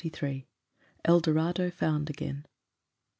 XLIII. 0.03 0.47
El 1.05 1.19
Dorado 1.19 1.69
Found 1.69 2.09
Again. 2.09 2.47